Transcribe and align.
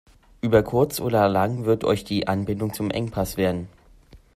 Über 0.41 0.63
kurz 0.63 0.99
oder 0.99 1.29
lang 1.29 1.65
wird 1.65 1.83
euch 1.83 2.03
die 2.03 2.27
Anbindung 2.27 2.73
zum 2.73 2.89
Engpass 2.89 3.37
werden. 3.37 3.67